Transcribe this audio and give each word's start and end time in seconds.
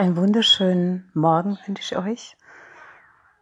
Einen 0.00 0.16
wunderschönen 0.16 1.10
Morgen 1.12 1.58
wünsche 1.66 1.82
ich 1.82 1.98
euch. 1.98 2.36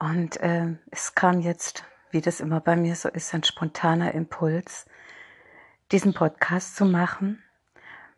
Und 0.00 0.38
äh, 0.38 0.74
es 0.90 1.14
kam 1.14 1.38
jetzt, 1.38 1.84
wie 2.11 2.20
das 2.20 2.40
immer 2.40 2.58
bei 2.58 2.74
mir 2.74 2.96
so 2.96 3.09
ist, 3.09 3.32
ein 3.32 3.45
spontaner 3.45 4.12
Impuls, 4.12 4.84
diesen 5.92 6.14
Podcast 6.14 6.74
zu 6.74 6.84
machen 6.84 7.41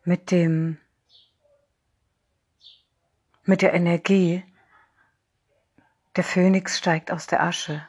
mit 0.03 0.31
dem, 0.31 0.79
mit 3.43 3.61
der 3.61 3.75
Energie, 3.75 4.43
der 6.15 6.23
Phönix 6.23 6.79
steigt 6.79 7.11
aus 7.11 7.27
der 7.27 7.43
Asche. 7.43 7.87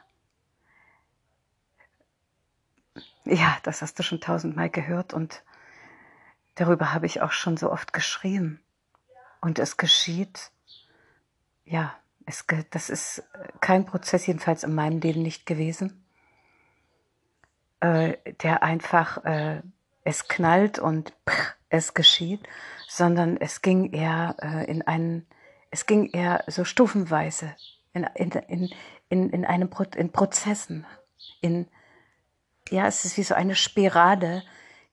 Ja, 3.25 3.57
das 3.63 3.80
hast 3.80 3.99
du 3.99 4.03
schon 4.03 4.21
tausendmal 4.21 4.69
gehört 4.69 5.14
und 5.14 5.43
darüber 6.57 6.93
habe 6.93 7.07
ich 7.07 7.22
auch 7.22 7.32
schon 7.32 7.57
so 7.57 7.72
oft 7.72 7.94
geschrieben. 7.94 8.61
Und 9.43 9.59
es 9.59 9.77
geschieht, 9.77 10.53
ja, 11.64 11.95
es, 12.27 12.46
das 12.71 12.89
ist 12.89 13.25
kein 13.61 13.85
Prozess, 13.85 14.27
jedenfalls 14.27 14.63
in 14.63 14.75
meinem 14.75 15.00
Leben 15.00 15.23
nicht 15.23 15.46
gewesen, 15.46 16.07
äh, 17.81 18.17
der 18.43 18.63
einfach, 18.63 19.25
äh, 19.25 19.61
es 20.05 20.29
knallt 20.29 20.79
und 20.79 21.13
pff, 21.29 21.57
es 21.69 21.93
geschieht, 21.93 22.49
sondern 22.86 23.36
es 23.36 23.63
ging 23.63 23.93
eher 23.93 24.36
äh, 24.41 24.71
in 24.71 24.83
einen, 24.83 25.27
es 25.72 25.86
ging 25.86 26.11
eher 26.11 26.45
so 26.47 26.64
stufenweise, 26.64 27.57
in, 27.95 28.05
in, 28.14 28.31
in, 28.31 28.71
in, 29.09 29.31
in 29.31 29.45
einem 29.45 29.71
Pro 29.71 29.83
in 29.97 30.13
Prozessen, 30.13 30.86
in, 31.41 31.67
ja, 32.70 32.86
es 32.86 33.05
ist 33.05 33.17
wie 33.17 33.25
so 33.25 33.34
eine 33.34 33.56
Spirale, 33.56 34.45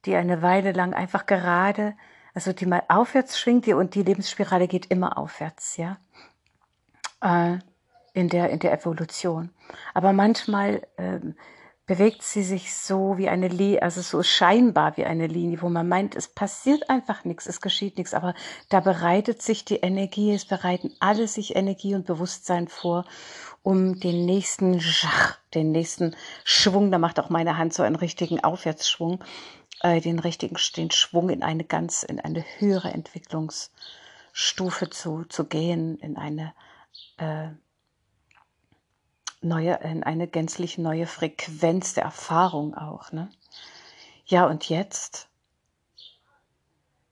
die 0.06 0.16
eine 0.16 0.42
Weile 0.42 0.72
lang 0.72 0.96
einfach 0.96 1.28
gerade 1.28 1.96
also 2.34 2.54
die 2.54 2.66
mal 2.66 2.84
aufwärts 2.88 3.40
schwingt 3.40 3.66
die, 3.66 3.74
und 3.74 3.96
die 3.96 4.04
Lebensspirale 4.04 4.68
geht 4.68 4.88
immer 4.88 5.18
aufwärts, 5.18 5.78
ja, 5.78 5.98
äh, 7.22 7.60
in 8.14 8.30
der 8.30 8.50
in 8.50 8.60
der 8.60 8.74
Evolution. 8.74 9.50
Aber 9.94 10.14
manchmal 10.14 10.88
ähm, 10.98 11.36
bewegt 11.90 12.22
sie 12.22 12.44
sich 12.44 12.76
so 12.76 13.18
wie 13.18 13.30
eine 13.30 13.48
Linie, 13.48 13.82
also 13.82 14.02
so 14.02 14.22
scheinbar 14.22 14.96
wie 14.96 15.06
eine 15.06 15.26
Linie, 15.26 15.64
wo 15.64 15.70
man 15.70 15.88
meint, 15.88 16.16
es 16.16 16.28
passiert 16.28 16.88
einfach 16.88 17.26
nichts, 17.26 17.48
es 17.48 17.62
geschieht 17.62 17.98
nichts, 17.98 18.14
aber 18.14 18.36
da 18.70 18.80
bereitet 18.80 19.42
sich 19.42 19.66
die 19.66 19.78
Energie, 19.78 20.32
es 20.32 20.46
bereiten 20.46 20.94
alle 21.00 21.28
sich 21.28 21.56
Energie 21.56 21.96
und 21.96 22.06
Bewusstsein 22.06 22.68
vor, 22.68 23.06
um 23.64 24.00
den 24.00 24.28
nächsten 24.28 24.80
Schach, 24.80 25.40
den 25.56 25.72
nächsten 25.72 26.16
Schwung, 26.44 26.92
da 26.92 27.00
macht 27.00 27.20
auch 27.20 27.32
meine 27.32 27.58
Hand 27.58 27.74
so 27.74 27.82
einen 27.82 27.96
richtigen 27.96 28.40
Aufwärtsschwung, 28.44 29.24
äh, 29.82 30.02
den 30.02 30.20
richtigen 30.20 30.58
den 30.76 30.92
Schwung 30.92 31.30
in 31.30 31.44
eine 31.44 31.64
ganz, 31.64 32.04
in 32.04 32.20
eine 32.20 32.44
höhere 32.58 32.92
Entwicklungsstufe 32.92 34.90
zu, 34.90 35.26
zu 35.26 35.46
gehen, 35.46 35.98
in 36.00 36.18
eine 36.18 36.54
äh, 37.18 37.50
neue, 39.42 39.76
in 39.76 40.04
eine 40.04 40.28
gänzlich 40.28 40.78
neue 40.78 41.08
Frequenz 41.08 41.94
der 41.94 42.04
Erfahrung 42.04 42.76
auch. 42.76 43.12
Ne? 43.12 43.32
Ja, 44.26 44.46
und 44.46 44.70
jetzt? 44.70 45.28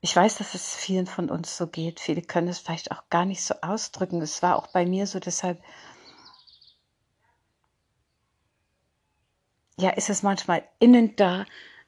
Ich 0.02 0.16
weiß, 0.16 0.38
dass 0.38 0.54
es 0.54 0.76
vielen 0.76 1.08
von 1.08 1.30
uns 1.30 1.58
so 1.58 1.68
geht. 1.68 2.00
Viele 2.00 2.22
können 2.22 2.48
es 2.48 2.60
vielleicht 2.60 2.92
auch 2.92 3.10
gar 3.10 3.26
nicht 3.26 3.44
so 3.44 3.56
ausdrücken. 3.62 4.22
Es 4.22 4.42
war 4.44 4.56
auch 4.56 4.68
bei 4.68 4.86
mir 4.86 5.08
so, 5.08 5.20
deshalb 5.20 5.62
ja, 9.80 9.92
ist 9.92 10.10
es 10.10 10.24
manchmal 10.24 10.64
innen 10.80 11.16
da, 11.16 11.46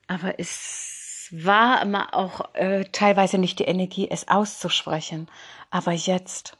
aber 0.10 0.40
es 0.40 1.28
war 1.30 1.84
immer 1.84 2.16
auch 2.16 2.56
äh, 2.56 2.84
teilweise 2.86 3.38
nicht 3.38 3.60
die 3.60 3.66
Energie, 3.66 4.10
es 4.10 4.28
auszusprechen. 4.28 5.30
Aber 5.70 5.92
jetzt. 5.92 6.58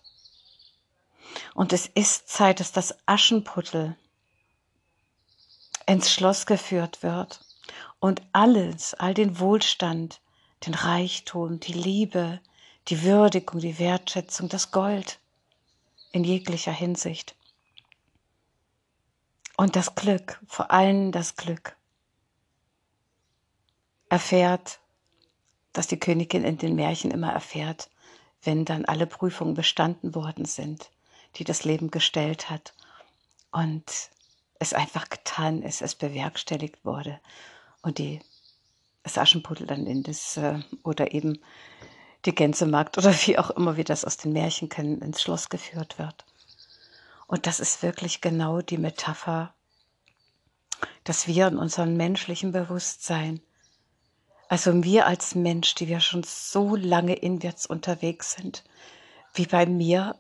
Und 1.56 1.74
es 1.74 1.88
ist 1.88 2.30
Zeit, 2.30 2.60
dass 2.60 2.72
das 2.72 2.96
Aschenputtel 3.08 3.98
ins 5.88 6.14
Schloss 6.14 6.46
geführt 6.46 7.02
wird 7.02 7.40
und 8.00 8.22
alles, 8.34 8.94
all 8.94 9.16
den 9.16 9.40
Wohlstand, 9.40 10.22
den 10.68 10.76
Reichtum, 10.76 11.60
die 11.60 11.74
Liebe, 11.74 12.42
die 12.88 13.02
Würdigung, 13.02 13.60
die 13.60 13.80
Wertschätzung, 13.80 14.48
das 14.48 14.70
Gold 14.70 15.20
in 16.12 16.24
jeglicher 16.24 16.72
Hinsicht. 16.72 17.36
Und 19.58 19.76
das 19.76 19.96
Glück, 19.96 20.40
vor 20.48 20.70
allem 20.70 21.12
das 21.12 21.36
Glück 21.36 21.79
erfährt, 24.10 24.80
dass 25.74 25.88
die 25.88 26.00
Königin 26.00 26.44
in 26.44 26.58
den 26.58 26.76
Märchen 26.76 27.12
immer 27.12 27.32
erfährt, 27.32 27.90
wenn 28.44 28.66
dann 28.66 28.86
alle 28.86 29.08
Prüfungen 29.08 29.54
bestanden 29.54 30.16
worden 30.16 30.46
sind, 30.46 30.90
die 31.36 31.44
das 31.44 31.64
Leben 31.64 31.92
gestellt 31.92 32.50
hat 32.50 32.74
und 33.52 33.84
es 34.60 34.74
einfach 34.74 35.10
getan 35.10 35.62
ist, 35.62 35.82
es 35.82 35.96
bewerkstelligt 35.96 36.84
wurde 36.84 37.20
und 37.82 37.98
die 37.98 38.20
das 39.04 39.18
Aschenputtel 39.18 39.66
dann 39.66 39.88
in 39.88 40.04
das 40.04 40.38
äh, 40.38 40.60
oder 40.84 41.14
eben 41.14 41.40
die 42.26 42.36
Gänsemarkt 42.36 42.98
oder 42.98 43.14
wie 43.26 43.38
auch 43.38 43.50
immer 43.52 43.78
wir 43.78 43.86
das 43.86 44.04
aus 44.04 44.18
den 44.18 44.34
Märchen 44.34 44.70
kennen, 44.70 45.02
ins 45.02 45.22
Schloss 45.22 45.50
geführt 45.50 45.98
wird. 45.98 46.26
Und 47.28 47.48
das 47.48 47.60
ist 47.60 47.82
wirklich 47.82 48.22
genau 48.22 48.62
die 48.62 48.78
Metapher, 48.78 49.54
dass 51.04 51.28
wir 51.28 51.48
in 51.48 51.58
unserem 51.58 51.96
menschlichen 51.96 52.52
Bewusstsein 52.52 53.40
also 54.50 54.84
wir 54.84 55.06
als 55.06 55.36
Mensch, 55.36 55.76
die 55.76 55.88
wir 55.88 56.00
schon 56.00 56.24
so 56.24 56.76
lange 56.76 57.14
inwärts 57.14 57.68
unterwegs 57.68 58.34
sind, 58.34 58.64
wie 59.36 59.46
bei 59.46 59.68
mir 59.68 60.20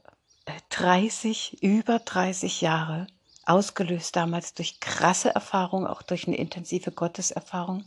30, 0.69 1.63
äh, 1.63 1.67
über 1.67 1.97
30 1.97 2.62
Jahre, 2.62 3.07
ausgelöst 3.47 4.16
damals 4.16 4.53
durch 4.53 4.79
krasse 4.79 5.34
Erfahrungen, 5.34 5.88
auch 5.88 6.03
durch 6.03 6.28
eine 6.28 6.38
intensive 6.38 6.91
Gotteserfahrung, 6.91 7.84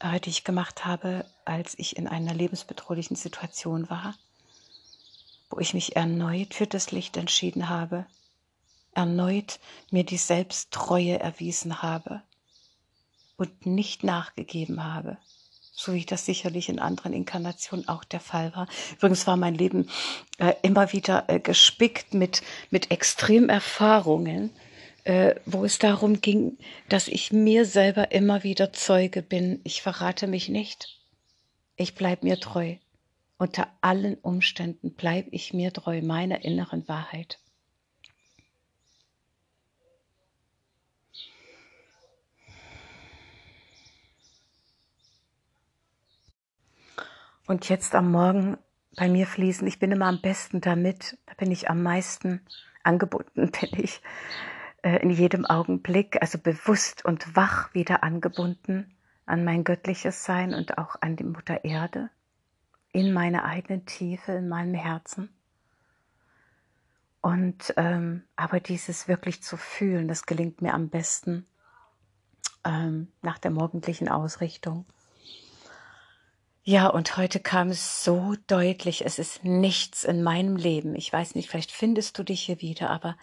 äh, 0.00 0.20
die 0.20 0.28
ich 0.28 0.44
gemacht 0.44 0.84
habe, 0.84 1.24
als 1.46 1.78
ich 1.78 1.96
in 1.96 2.06
einer 2.06 2.34
lebensbedrohlichen 2.34 3.16
Situation 3.16 3.88
war, 3.88 4.14
wo 5.48 5.60
ich 5.60 5.72
mich 5.72 5.96
erneut 5.96 6.52
für 6.52 6.66
das 6.66 6.90
Licht 6.90 7.16
entschieden 7.16 7.70
habe, 7.70 8.04
erneut 8.92 9.60
mir 9.90 10.04
die 10.04 10.18
Selbsttreue 10.18 11.18
erwiesen 11.18 11.80
habe 11.80 12.22
und 13.36 13.66
nicht 13.66 14.04
nachgegeben 14.04 14.84
habe. 14.84 15.18
So 15.76 15.92
wie 15.92 16.04
das 16.04 16.24
sicherlich 16.24 16.68
in 16.68 16.78
anderen 16.78 17.12
Inkarnationen 17.12 17.88
auch 17.88 18.04
der 18.04 18.20
Fall 18.20 18.54
war. 18.54 18.68
Übrigens 18.96 19.26
war 19.26 19.36
mein 19.36 19.56
Leben 19.56 19.88
äh, 20.38 20.54
immer 20.62 20.92
wieder 20.92 21.24
äh, 21.28 21.40
gespickt 21.40 22.14
mit, 22.14 22.42
mit 22.70 22.92
Extremerfahrungen, 22.92 24.50
äh, 25.02 25.34
wo 25.46 25.64
es 25.64 25.78
darum 25.78 26.20
ging, 26.20 26.58
dass 26.88 27.08
ich 27.08 27.32
mir 27.32 27.64
selber 27.64 28.12
immer 28.12 28.44
wieder 28.44 28.72
Zeuge 28.72 29.20
bin. 29.22 29.60
Ich 29.64 29.82
verrate 29.82 30.28
mich 30.28 30.48
nicht. 30.48 31.00
Ich 31.76 31.96
bleib 31.96 32.22
mir 32.22 32.38
treu. 32.38 32.76
Unter 33.36 33.66
allen 33.80 34.14
Umständen 34.14 34.94
bleib 34.94 35.26
ich 35.32 35.52
mir 35.52 35.72
treu 35.72 36.02
meiner 36.02 36.44
inneren 36.44 36.86
Wahrheit. 36.86 37.40
Und 47.46 47.68
jetzt 47.68 47.94
am 47.94 48.10
Morgen 48.10 48.56
bei 48.96 49.08
mir 49.08 49.26
fließen, 49.26 49.66
ich 49.66 49.78
bin 49.78 49.92
immer 49.92 50.06
am 50.06 50.20
besten 50.20 50.60
damit, 50.60 51.18
da 51.26 51.34
bin 51.34 51.50
ich 51.50 51.68
am 51.68 51.82
meisten 51.82 52.40
angebunden, 52.82 53.50
bin 53.60 53.70
ich 53.72 54.00
äh, 54.82 54.96
in 55.02 55.10
jedem 55.10 55.44
Augenblick, 55.44 56.20
also 56.22 56.38
bewusst 56.38 57.04
und 57.04 57.36
wach 57.36 57.74
wieder 57.74 58.02
angebunden 58.02 58.94
an 59.26 59.44
mein 59.44 59.64
göttliches 59.64 60.24
Sein 60.24 60.54
und 60.54 60.78
auch 60.78 60.96
an 61.00 61.16
die 61.16 61.24
Mutter 61.24 61.64
Erde, 61.64 62.10
in 62.92 63.12
meine 63.12 63.44
eigene 63.44 63.84
Tiefe, 63.84 64.32
in 64.32 64.48
meinem 64.48 64.74
Herzen. 64.74 65.30
Und 67.20 67.72
ähm, 67.78 68.24
aber 68.36 68.60
dieses 68.60 69.08
wirklich 69.08 69.42
zu 69.42 69.56
fühlen, 69.56 70.08
das 70.08 70.26
gelingt 70.26 70.60
mir 70.60 70.74
am 70.74 70.90
besten 70.90 71.46
ähm, 72.64 73.08
nach 73.22 73.38
der 73.38 73.50
morgendlichen 73.50 74.10
Ausrichtung. 74.10 74.84
Ja, 76.66 76.86
und 76.88 77.18
heute 77.18 77.40
kam 77.40 77.68
es 77.68 78.02
so 78.04 78.36
deutlich, 78.46 79.04
es 79.04 79.18
ist 79.18 79.44
nichts 79.44 80.02
in 80.02 80.22
meinem 80.22 80.56
Leben. 80.56 80.94
Ich 80.94 81.12
weiß 81.12 81.34
nicht, 81.34 81.50
vielleicht 81.50 81.70
findest 81.70 82.18
du 82.18 82.22
dich 82.22 82.40
hier 82.40 82.62
wieder, 82.62 82.88
aber 82.88 83.18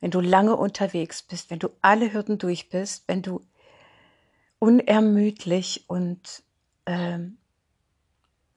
wenn 0.00 0.10
du 0.10 0.20
lange 0.20 0.56
unterwegs 0.56 1.22
bist, 1.22 1.50
wenn 1.50 1.58
du 1.58 1.68
alle 1.82 2.14
Hürden 2.14 2.38
durch 2.38 2.70
bist, 2.70 3.04
wenn 3.06 3.20
du 3.20 3.42
unermüdlich 4.60 5.84
und 5.88 6.42
ähm, 6.86 7.36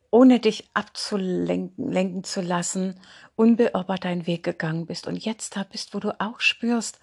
ohne 0.10 0.40
dich 0.40 0.70
abzulenken 0.74 1.92
lenken 1.92 2.24
zu 2.24 2.40
lassen, 2.40 2.98
unbeirrbar 3.36 3.98
deinen 3.98 4.26
Weg 4.26 4.44
gegangen 4.44 4.86
bist 4.86 5.06
und 5.06 5.18
jetzt 5.18 5.58
da 5.58 5.64
bist, 5.64 5.94
wo 5.94 6.00
du 6.00 6.18
auch 6.22 6.40
spürst, 6.40 7.02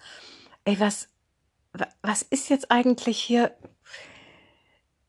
ey, 0.65 0.79
was, 0.79 1.07
was 2.01 2.23
ist 2.23 2.49
jetzt 2.49 2.71
eigentlich 2.71 3.19
hier, 3.19 3.55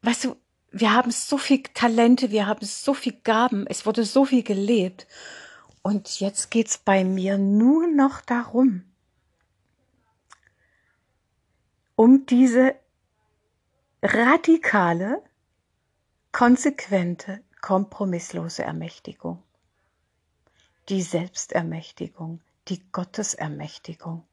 weißt 0.03 0.25
du, 0.25 0.37
wir 0.81 0.93
haben 0.93 1.11
so 1.11 1.39
viel 1.39 1.63
Talente, 1.63 2.31
wir 2.31 2.47
haben 2.47 2.65
so 2.65 2.95
viel 2.95 3.19
Gaben, 3.25 3.67
es 3.67 3.87
wurde 3.87 4.05
so 4.05 4.25
viel 4.25 4.43
gelebt. 4.43 5.07
Und 5.83 6.21
jetzt 6.21 6.51
geht's 6.51 6.79
bei 6.79 7.05
mir 7.05 7.39
nur 7.39 7.87
noch 7.87 8.21
darum, 8.21 8.85
um 11.97 12.27
diese 12.27 12.75
radikale, 14.03 15.23
konsequente, 16.33 17.43
kompromisslose 17.61 18.63
Ermächtigung, 18.63 19.43
die 20.89 21.03
Selbstermächtigung, 21.03 22.41
die 22.69 22.83
Gottesermächtigung. 22.93 24.25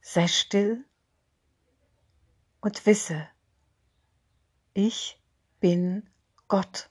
Sei 0.00 0.28
still 0.28 0.84
und 2.60 2.86
wisse, 2.86 3.28
ich 4.74 5.18
bin 5.60 6.08
Gott. 6.48 6.88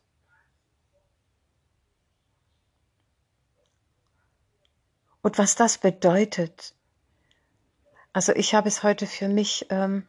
Und 5.22 5.38
was 5.38 5.56
das 5.56 5.78
bedeutet, 5.78 6.74
also 8.14 8.34
ich 8.34 8.54
habe 8.56 8.68
es 8.68 8.84
heute 8.84 9.08
für 9.08 9.28
mich, 9.28 9.66
ähm, 9.70 10.08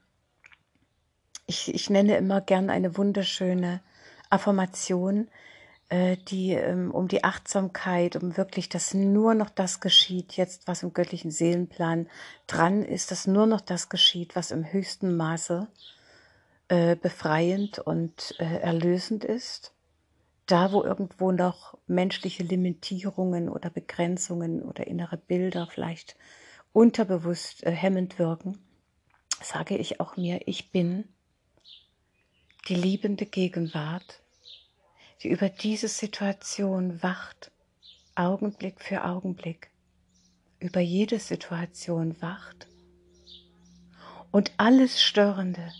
ich, 1.47 1.75
ich 1.75 1.91
nenne 1.91 2.17
immer 2.17 2.41
gern 2.41 2.70
eine 2.70 2.97
wunderschöne 2.97 3.82
Affirmation, 4.31 5.29
äh, 5.88 6.17
die 6.17 6.53
ähm, 6.53 6.91
um 6.91 7.09
die 7.09 7.25
Achtsamkeit, 7.25 8.17
um 8.17 8.37
wirklich, 8.37 8.69
dass 8.69 8.94
nur 8.94 9.35
noch 9.35 9.50
das 9.50 9.81
geschieht, 9.81 10.37
jetzt 10.37 10.69
was 10.69 10.82
im 10.82 10.93
göttlichen 10.93 11.31
Seelenplan 11.31 12.09
dran 12.47 12.82
ist, 12.82 13.11
dass 13.11 13.26
nur 13.26 13.47
noch 13.47 13.61
das 13.61 13.88
geschieht, 13.88 14.37
was 14.37 14.50
im 14.50 14.70
höchsten 14.73 15.17
Maße 15.17 15.67
äh, 15.67 15.97
befreiend 16.97 17.79
und 17.79 18.35
äh, 18.38 18.59
erlösend 18.61 19.25
ist. 19.25 19.73
Da, 20.47 20.73
wo 20.73 20.82
irgendwo 20.82 21.32
noch 21.32 21.76
menschliche 21.87 22.43
Limitierungen 22.43 23.49
oder 23.49 23.70
Begrenzungen 23.70 24.62
oder 24.62 24.87
innere 24.87 25.17
Bilder 25.17 25.69
vielleicht 25.70 26.17
unterbewusst 26.73 27.65
äh, 27.65 27.70
hemmend 27.70 28.19
wirken, 28.19 28.59
sage 29.43 29.76
ich 29.76 30.00
auch 30.00 30.17
mir, 30.17 30.41
ich 30.47 30.70
bin 30.70 31.09
die 32.69 32.75
liebende 32.75 33.26
Gegenwart, 33.26 34.23
die 35.23 35.29
über 35.29 35.49
diese 35.49 35.88
Situation 35.88 37.03
wacht, 37.03 37.50
Augenblick 38.15 38.81
für 38.81 39.05
Augenblick, 39.05 39.70
über 40.61 40.81
jede 40.81 41.19
Situation 41.19 42.20
wacht 42.20 42.69
und 44.31 44.53
alles 44.56 45.03
Störende, 45.03 45.73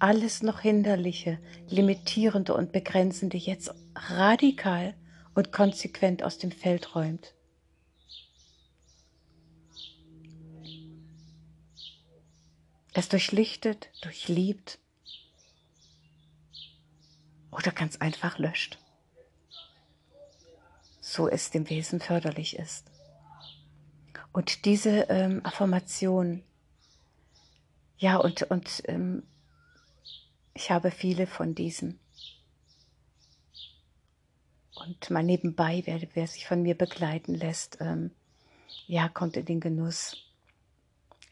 alles 0.00 0.42
noch 0.42 0.60
Hinderliche, 0.60 1.38
Limitierende 1.68 2.54
und 2.54 2.72
Begrenzende 2.72 3.36
jetzt 3.36 3.72
radikal 3.94 4.94
und 5.34 5.52
konsequent 5.52 6.22
aus 6.22 6.38
dem 6.38 6.50
Feld 6.50 6.94
räumt. 6.94 7.34
es 12.92 13.08
durchlichtet, 13.08 13.90
durchliebt 14.02 14.78
oder 17.50 17.72
ganz 17.72 17.96
einfach 17.96 18.38
löscht, 18.38 18.78
so 21.00 21.28
es 21.28 21.50
dem 21.50 21.68
Wesen 21.70 22.00
förderlich 22.00 22.58
ist. 22.58 22.90
Und 24.32 24.64
diese 24.64 25.06
ähm, 25.08 25.40
Affirmation, 25.44 26.42
ja, 27.98 28.16
und, 28.16 28.42
und 28.44 28.82
ähm, 28.86 29.24
ich 30.60 30.70
habe 30.70 30.90
viele 30.90 31.26
von 31.26 31.54
diesen. 31.54 31.98
Und 34.74 35.08
mal 35.08 35.22
nebenbei, 35.22 35.82
wer, 35.86 36.02
wer 36.12 36.26
sich 36.26 36.46
von 36.46 36.60
mir 36.62 36.76
begleiten 36.76 37.34
lässt, 37.34 37.78
ähm, 37.80 38.10
ja, 38.86 39.08
kommt 39.08 39.38
in 39.38 39.46
den 39.46 39.60
Genuss 39.60 40.18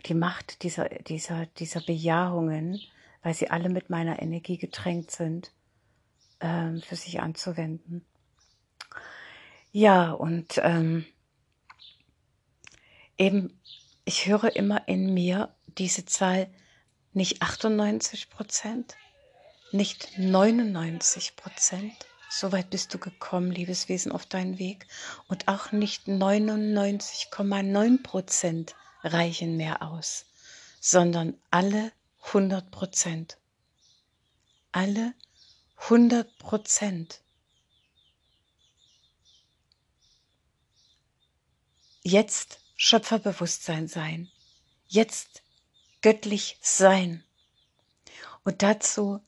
die 0.07 0.15
Macht 0.15 0.63
dieser, 0.63 0.89
dieser, 0.89 1.45
dieser 1.45 1.81
Bejahungen, 1.83 2.81
weil 3.23 3.35
sie 3.35 3.51
alle 3.51 3.69
mit 3.69 3.91
meiner 3.91 4.23
Energie 4.23 4.57
getränkt 4.57 5.11
sind, 5.11 5.53
ähm, 6.41 6.81
für 6.81 6.97
sich 6.97 7.21
anzuwenden. 7.21 8.07
Ja, 9.73 10.13
und 10.13 10.59
ähm, 10.63 11.05
eben, 13.19 13.61
ich 14.07 14.27
höre 14.27 14.57
immer 14.57 14.89
in 14.89 15.13
mir 15.13 15.55
diese 15.67 16.07
Zahl 16.07 16.49
nicht 17.13 17.43
98 17.43 18.31
Prozent, 18.31 18.97
nicht 19.73 20.19
99 20.19 21.37
Prozent. 21.37 21.95
So 22.31 22.53
weit 22.53 22.71
bist 22.71 22.93
du 22.93 22.99
gekommen, 22.99 23.51
liebes 23.51 23.89
Wesen, 23.89 24.13
auf 24.13 24.27
deinen 24.27 24.59
Weg. 24.59 24.87
Und 25.29 25.49
auch 25.49 25.73
nicht 25.73 26.07
99,9 26.07 28.03
Prozent 28.03 28.75
reichen 29.03 29.57
mehr 29.57 29.83
aus, 29.83 30.27
sondern 30.81 31.39
alle 31.51 31.93
100 32.27 32.71
Prozent. 32.71 33.39
Alle 34.73 35.15
100 35.77 36.39
Prozent. 36.39 37.21
Jetzt 42.03 42.61
Schöpferbewusstsein 42.77 43.89
sein. 43.89 44.31
Jetzt 44.87 45.43
göttlich 46.01 46.59
sein. 46.61 47.25
Und 48.45 48.63
dazu 48.63 49.21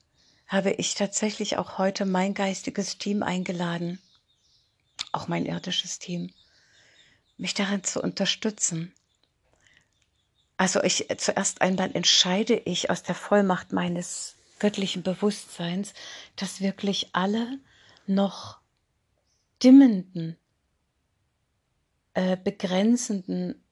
habe 0.51 0.73
ich 0.73 0.95
tatsächlich 0.95 1.57
auch 1.57 1.79
heute 1.79 2.05
mein 2.05 2.35
geistiges 2.35 2.99
Team 2.99 3.23
eingeladen, 3.23 3.99
auch 5.13 5.29
mein 5.29 5.47
irdisches 5.47 5.99
Team, 5.99 6.31
mich 7.39 7.55
darin 7.55 7.83
zu 7.83 8.03
unterstützen, 8.03 8.93
also 10.61 10.83
ich 10.83 11.07
zuerst 11.17 11.63
einmal 11.63 11.91
entscheide 11.97 12.55
ich 12.55 12.91
aus 12.91 13.03
der 13.03 13.15
Vollmacht 13.15 13.73
meines 13.73 14.37
göttlichen 14.59 15.03
Bewusstseins, 15.03 15.95
dass 16.37 16.61
wirklich 16.61 17.09
alle 17.15 17.59
noch 18.07 18.59
dimmenden, 19.63 20.37
äh, 22.13 22.37
begrenzenden 22.37 23.65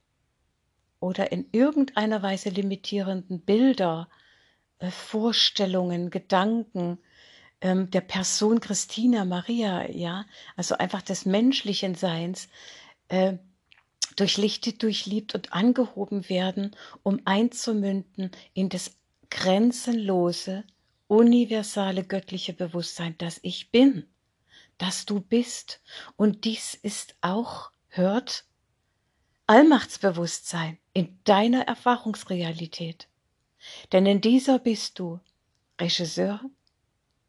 oder 0.99 1.31
in 1.31 1.51
irgendeiner 1.53 2.23
Weise 2.23 2.49
limitierenden 2.49 3.43
Bilder, 3.43 4.09
Vorstellungen, 4.91 6.11
Gedanken 6.11 6.99
ähm, 7.61 7.91
der 7.91 8.01
Person 8.01 8.61
Christina 8.61 9.25
Maria, 9.25 9.91
ja, 9.91 10.25
also 10.57 10.77
einfach 10.77 11.03
des 11.03 11.27
menschlichen 11.27 11.95
Seins, 11.95 12.49
äh, 13.09 13.39
durchlichtet, 14.17 14.83
durchliebt 14.83 15.35
und 15.35 15.53
angehoben 15.53 16.29
werden, 16.29 16.75
um 17.03 17.21
einzumünden 17.25 18.31
in 18.53 18.69
das 18.69 18.97
grenzenlose, 19.31 20.65
universale 21.07 22.05
göttliche 22.05 22.53
Bewusstsein, 22.53 23.15
das 23.19 23.39
ich 23.43 23.71
bin, 23.71 24.07
das 24.77 25.07
du 25.07 25.21
bist. 25.21 25.81
Und 26.17 26.45
dies 26.45 26.75
ist 26.75 27.17
auch, 27.21 27.71
hört, 27.89 28.45
Allmachtsbewusstsein 29.47 30.79
in 30.93 31.19
deiner 31.25 31.63
Erfahrungsrealität. 31.63 33.09
Denn 33.93 34.07
in 34.07 34.21
dieser 34.21 34.59
bist 34.59 34.99
du 34.99 35.21
Regisseur, 35.81 36.41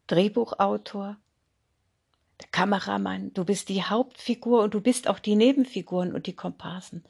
Drehbuchautor, 0.08 1.18
der 2.42 2.48
Kameramann, 2.50 3.34
du 3.34 3.44
bist 3.46 3.70
die 3.70 3.84
Hauptfigur 3.84 4.64
und 4.64 4.74
du 4.74 4.82
bist 4.82 5.08
auch 5.08 5.20
die 5.20 5.36
Nebenfiguren 5.36 6.14
und 6.14 6.26
die 6.26 6.36
Komparsen. 6.36 7.04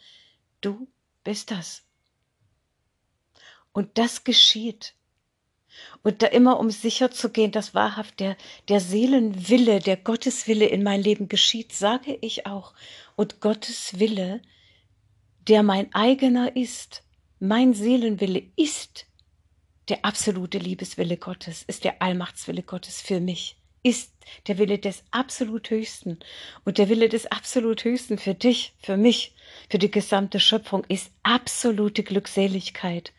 Du 0.61 0.87
bist 1.23 1.51
das. 1.51 1.83
Und 3.71 3.97
das 3.97 4.23
geschieht. 4.23 4.95
Und 6.01 6.23
da 6.23 6.27
immer, 6.27 6.59
um 6.59 6.71
sicher 6.71 7.11
zu 7.11 7.29
gehen, 7.29 7.51
dass 7.51 7.75
wahrhaft 7.75 8.19
der, 8.19 8.35
der 8.67 8.79
Seelenwille, 8.79 9.79
der 9.79 9.97
Gotteswille 9.97 10.65
in 10.65 10.83
mein 10.83 11.01
Leben 11.01 11.29
geschieht, 11.29 11.71
sage 11.73 12.17
ich 12.21 12.47
auch. 12.47 12.73
Und 13.15 13.39
Gottes 13.39 13.99
Wille, 13.99 14.41
der 15.47 15.63
mein 15.63 15.93
eigener 15.93 16.55
ist, 16.55 17.03
mein 17.39 17.73
Seelenwille 17.73 18.51
ist 18.55 19.05
der 19.89 20.05
absolute 20.05 20.57
Liebeswille 20.57 21.17
Gottes, 21.17 21.63
ist 21.63 21.83
der 21.83 22.01
Allmachtswille 22.01 22.63
Gottes 22.63 23.01
für 23.01 23.19
mich 23.19 23.59
ist 23.83 24.13
der 24.47 24.57
Wille 24.57 24.77
des 24.77 25.03
absolut 25.11 25.69
Höchsten. 25.69 26.19
Und 26.65 26.77
der 26.77 26.89
Wille 26.89 27.09
des 27.09 27.27
absolut 27.27 27.83
Höchsten 27.83 28.17
für 28.17 28.33
dich, 28.33 28.73
für 28.81 28.97
mich, 28.97 29.35
für 29.69 29.79
die 29.79 29.91
gesamte 29.91 30.39
Schöpfung 30.39 30.83
ist 30.87 31.11
absolute 31.23 32.03
Glückseligkeit, 32.03 33.13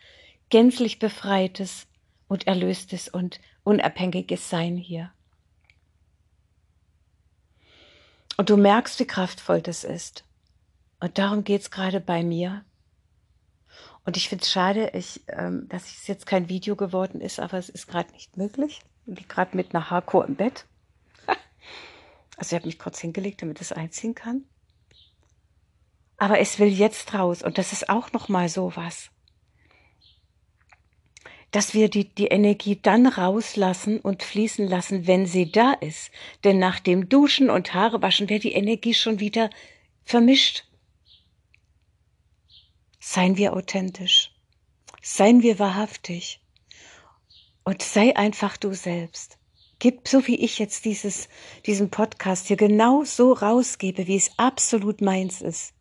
gänzlich 0.51 0.99
befreites 0.99 1.87
und 2.29 2.47
erlöstes 2.47 3.09
und 3.09 3.41
unabhängiges 3.65 4.49
Sein 4.49 4.77
hier. 4.77 5.13
Und 8.37 8.51
du 8.51 8.57
merkst, 8.57 8.99
wie 9.01 9.07
kraftvoll 9.07 9.61
das 9.61 9.85
ist. 9.85 10.25
Und 11.01 11.19
darum 11.19 11.45
geht 11.45 11.63
es 11.63 11.71
gerade 11.71 12.01
bei 12.01 12.23
mir. 12.23 12.65
Und 14.11 14.17
ich 14.17 14.29
finde 14.29 14.43
es 14.43 14.51
schade, 14.51 14.91
ich, 14.95 15.21
ähm, 15.29 15.69
dass 15.69 15.85
es 15.87 16.09
jetzt 16.09 16.27
kein 16.27 16.49
Video 16.49 16.75
geworden 16.75 17.21
ist, 17.21 17.39
aber 17.39 17.59
es 17.59 17.69
ist 17.69 17.87
gerade 17.87 18.11
nicht 18.11 18.37
möglich. 18.37 18.81
liege 19.07 19.29
gerade 19.29 19.57
mit 19.57 19.73
einer 19.73 19.89
Hardcore 19.89 20.27
im 20.27 20.35
Bett. 20.35 20.67
Also 22.37 22.57
ich 22.57 22.61
habe 22.61 22.67
mich 22.67 22.81
kurz 22.81 22.99
hingelegt, 22.99 23.41
damit 23.41 23.61
es 23.61 23.71
einziehen 23.71 24.17
kann. 24.17 24.47
Aber 26.17 26.41
es 26.41 26.59
will 26.59 26.67
jetzt 26.67 27.15
raus 27.15 27.45
und 27.45 27.57
das 27.57 27.73
ist 27.73 27.89
auch 27.89 28.11
noch 28.11 28.29
mal 28.29 28.49
so 28.49 28.73
was 28.75 29.11
dass 31.53 31.73
wir 31.73 31.89
die, 31.89 32.13
die 32.13 32.27
Energie 32.27 32.81
dann 32.83 33.07
rauslassen 33.07 34.01
und 34.01 34.25
fließen 34.25 34.67
lassen, 34.67 35.07
wenn 35.07 35.27
sie 35.27 35.53
da 35.53 35.73
ist. 35.73 36.11
Denn 36.43 36.59
nach 36.59 36.81
dem 36.81 37.09
Duschen 37.09 37.49
und 37.49 37.75
Haare 37.75 38.03
waschen 38.03 38.29
wäre 38.29 38.41
die 38.41 38.55
Energie 38.55 38.95
schon 38.95 39.21
wieder 39.21 39.51
vermischt. 40.05 40.70
Seien 43.01 43.39
wir 43.39 43.55
authentisch. 43.55 44.31
Seien 45.03 45.43
wir 45.43 45.59
wahrhaftig. 45.59 46.43
Und 47.65 47.83
sei 47.83 48.15
einfach 48.15 48.59
du 48.59 48.75
selbst. 48.75 49.39
Gib, 49.79 50.07
so 50.07 50.27
wie 50.27 50.37
ich 50.37 50.59
jetzt 50.59 50.85
dieses, 50.85 51.31
diesen 51.65 51.91
Podcast 51.91 52.49
hier 52.49 52.59
genau 52.59 53.05
so 53.05 53.33
rausgebe, 53.33 54.07
wie 54.07 54.17
es 54.17 54.39
absolut 54.39 55.01
meins 55.01 55.41
ist. 55.41 55.73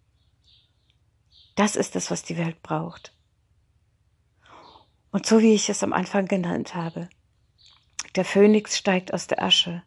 Das 1.56 1.76
ist 1.76 1.96
das, 1.96 2.10
was 2.10 2.24
die 2.24 2.38
Welt 2.38 2.64
braucht. 2.64 3.14
Und 5.12 5.26
so 5.26 5.42
wie 5.42 5.54
ich 5.54 5.70
es 5.70 5.84
am 5.84 5.92
Anfang 5.92 6.26
genannt 6.26 6.74
habe, 6.74 7.10
der 8.16 8.24
Phönix 8.24 8.78
steigt 8.78 9.14
aus 9.14 9.28
der 9.28 9.44
Asche. 9.44 9.84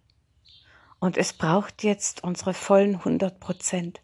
Und 1.00 1.16
es 1.16 1.32
braucht 1.32 1.82
jetzt 1.82 2.22
unsere 2.22 2.52
vollen 2.52 2.96
100 2.96 3.40
Prozent. 3.40 4.02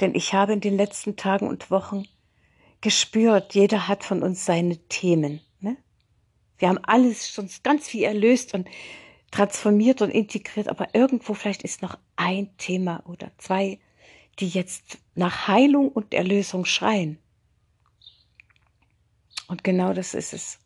Denn 0.00 0.14
ich 0.14 0.32
habe 0.32 0.52
in 0.52 0.60
den 0.60 0.76
letzten 0.76 1.16
Tagen 1.16 1.48
und 1.48 1.72
Wochen 1.72 2.06
gespürt, 2.84 3.54
jeder 3.54 3.88
hat 3.88 4.04
von 4.04 4.22
uns 4.22 4.44
seine 4.44 4.76
Themen. 4.88 5.40
Ne? 5.58 5.78
Wir 6.58 6.68
haben 6.68 6.84
alles 6.84 7.30
schon 7.30 7.48
ganz 7.62 7.88
viel 7.88 8.04
erlöst 8.04 8.52
und 8.52 8.68
transformiert 9.30 10.02
und 10.02 10.10
integriert, 10.10 10.68
aber 10.68 10.94
irgendwo 10.94 11.32
vielleicht 11.32 11.62
ist 11.62 11.80
noch 11.80 11.98
ein 12.16 12.54
Thema 12.58 13.02
oder 13.06 13.32
zwei, 13.38 13.80
die 14.38 14.48
jetzt 14.48 14.98
nach 15.14 15.48
Heilung 15.48 15.88
und 15.88 16.12
Erlösung 16.12 16.66
schreien. 16.66 17.18
Und 19.48 19.64
genau 19.64 19.94
das 19.94 20.12
ist 20.12 20.34
es. 20.34 20.58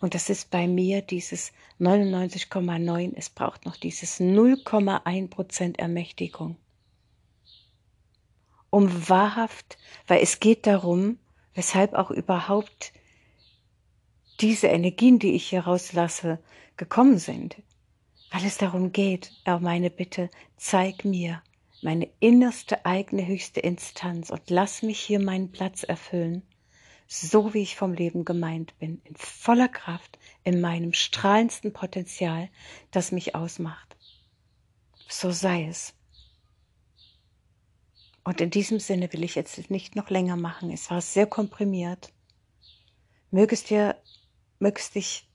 Und 0.00 0.14
das 0.14 0.30
ist 0.30 0.50
bei 0.50 0.66
mir 0.66 1.00
dieses 1.00 1.52
99,9. 1.78 3.12
Es 3.14 3.30
braucht 3.30 3.66
noch 3.66 3.76
dieses 3.76 4.18
0,1 4.18 5.28
Prozent 5.28 5.78
Ermächtigung. 5.78 6.56
Um 8.68 9.08
wahrhaft, 9.08 9.78
weil 10.08 10.22
es 10.22 10.40
geht 10.40 10.66
darum, 10.66 11.18
weshalb 11.54 11.94
auch 11.94 12.10
überhaupt 12.10 12.92
diese 14.40 14.68
Energien, 14.68 15.18
die 15.18 15.32
ich 15.32 15.48
hier 15.48 15.64
rauslasse, 15.64 16.38
gekommen 16.76 17.18
sind. 17.18 17.56
Weil 18.30 18.44
es 18.46 18.58
darum 18.58 18.92
geht, 18.92 19.32
auch 19.44 19.60
meine 19.60 19.90
Bitte, 19.90 20.30
zeig 20.56 21.04
mir 21.04 21.42
meine 21.82 22.08
innerste 22.20 22.86
eigene 22.86 23.26
höchste 23.26 23.60
Instanz 23.60 24.30
und 24.30 24.48
lass 24.48 24.82
mich 24.82 25.00
hier 25.00 25.20
meinen 25.20 25.52
Platz 25.52 25.82
erfüllen 25.82 26.42
so 27.12 27.52
wie 27.52 27.60
ich 27.60 27.76
vom 27.76 27.92
Leben 27.92 28.24
gemeint 28.24 28.78
bin, 28.78 29.02
in 29.04 29.14
voller 29.16 29.68
Kraft, 29.68 30.18
in 30.44 30.62
meinem 30.62 30.94
strahlendsten 30.94 31.74
Potenzial, 31.74 32.48
das 32.90 33.12
mich 33.12 33.34
ausmacht. 33.34 33.96
So 35.08 35.30
sei 35.30 35.66
es. 35.66 35.92
Und 38.24 38.40
in 38.40 38.50
diesem 38.50 38.78
Sinne 38.78 39.12
will 39.12 39.24
ich 39.24 39.34
jetzt 39.34 39.70
nicht 39.70 39.96
noch 39.96 40.10
länger 40.10 40.36
machen. 40.36 40.70
Es 40.70 40.90
war 40.90 41.00
sehr 41.00 41.26
komprimiert. 41.26 42.12
Mögest 43.30 43.70
dir, 43.70 43.96
mögest 44.58 44.94
dich 44.94 45.28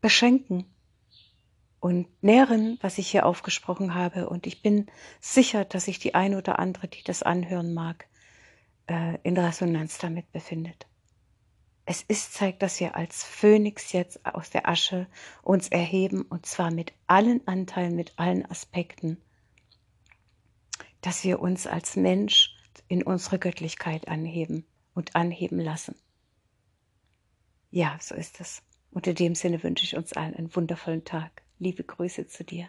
beschenken 0.00 0.64
und 1.78 2.06
nähren, 2.22 2.78
was 2.80 2.98
ich 2.98 3.10
hier 3.10 3.26
aufgesprochen 3.26 3.94
habe. 3.94 4.28
Und 4.28 4.46
ich 4.46 4.62
bin 4.62 4.86
sicher, 5.20 5.64
dass 5.64 5.84
sich 5.84 5.98
die 5.98 6.14
eine 6.14 6.38
oder 6.38 6.58
andere, 6.58 6.88
die 6.88 7.02
das 7.04 7.22
anhören 7.22 7.74
mag, 7.74 8.06
äh, 8.86 9.18
in 9.22 9.36
Resonanz 9.36 9.98
damit 9.98 10.30
befindet. 10.32 10.86
Es 11.84 12.02
ist 12.02 12.34
Zeit, 12.34 12.62
dass 12.62 12.78
wir 12.78 12.94
als 12.94 13.24
Phönix 13.24 13.92
jetzt 13.92 14.24
aus 14.24 14.50
der 14.50 14.68
Asche 14.68 15.08
uns 15.42 15.68
erheben 15.68 16.22
und 16.22 16.46
zwar 16.46 16.70
mit 16.70 16.92
allen 17.08 17.46
Anteilen, 17.48 17.96
mit 17.96 18.12
allen 18.16 18.48
Aspekten, 18.48 19.20
dass 21.02 21.24
wir 21.24 21.40
uns 21.40 21.66
als 21.66 21.96
Mensch 21.96 22.56
in 22.88 23.02
unsere 23.02 23.38
Göttlichkeit 23.38 24.08
anheben 24.08 24.64
und 24.94 25.14
anheben 25.14 25.60
lassen. 25.60 25.94
Ja, 27.70 27.98
so 28.00 28.14
ist 28.14 28.40
es. 28.40 28.62
Und 28.90 29.06
in 29.06 29.14
dem 29.14 29.34
Sinne 29.34 29.62
wünsche 29.62 29.84
ich 29.84 29.96
uns 29.96 30.12
allen 30.12 30.34
einen 30.34 30.54
wundervollen 30.54 31.04
Tag. 31.04 31.42
Liebe 31.58 31.84
Grüße 31.84 32.26
zu 32.28 32.44
dir. 32.44 32.68